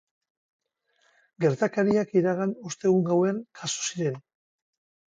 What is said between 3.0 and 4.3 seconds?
gauean jazo ziren.